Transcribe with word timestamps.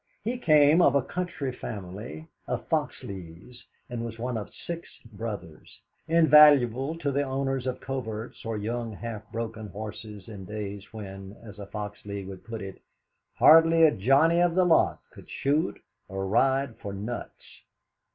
He 0.23 0.39
came 0.39 0.81
of 0.81 0.95
a 0.95 1.03
county 1.03 1.51
family 1.51 2.27
of 2.47 2.67
Foxleighs, 2.69 3.63
and 3.87 4.03
was 4.03 4.17
one 4.17 4.35
of 4.35 4.51
six 4.65 4.89
brothers, 5.13 5.79
invaluable 6.07 6.97
to 6.97 7.11
the 7.11 7.21
owners 7.21 7.67
of 7.67 7.79
coverts 7.81 8.43
or 8.43 8.57
young, 8.57 8.93
half 8.93 9.31
broken 9.31 9.67
horses 9.67 10.27
in 10.27 10.45
days 10.45 10.91
when, 10.91 11.37
as 11.43 11.59
a 11.59 11.67
Foxleigh 11.67 12.25
would 12.25 12.43
put 12.43 12.63
it, 12.63 12.81
"hardly 13.35 13.83
a 13.83 13.91
Johnny 13.91 14.39
of 14.41 14.55
the 14.55 14.65
lot 14.65 15.01
could 15.11 15.29
shoot 15.29 15.79
or 16.07 16.25
ride 16.25 16.77
for 16.79 16.93
nuts." 16.93 17.61